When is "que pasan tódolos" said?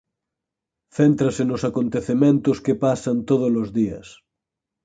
2.65-3.67